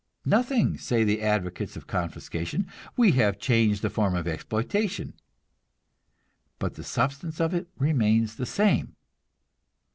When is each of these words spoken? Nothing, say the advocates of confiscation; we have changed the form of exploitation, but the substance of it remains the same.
Nothing, 0.25 0.79
say 0.79 1.03
the 1.03 1.21
advocates 1.21 1.77
of 1.77 1.85
confiscation; 1.85 2.65
we 2.97 3.11
have 3.11 3.37
changed 3.37 3.83
the 3.83 3.89
form 3.91 4.15
of 4.15 4.27
exploitation, 4.27 5.13
but 6.57 6.73
the 6.73 6.83
substance 6.83 7.39
of 7.39 7.53
it 7.53 7.67
remains 7.77 8.37
the 8.37 8.47
same. 8.47 8.95